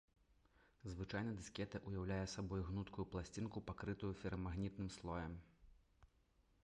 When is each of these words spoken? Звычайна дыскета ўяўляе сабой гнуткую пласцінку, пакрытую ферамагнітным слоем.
Звычайна 0.93 1.33
дыскета 1.41 1.81
ўяўляе 1.91 2.25
сабой 2.35 2.65
гнуткую 2.69 3.05
пласцінку, 3.13 3.57
пакрытую 3.71 4.13
ферамагнітным 4.23 4.89
слоем. 4.97 5.41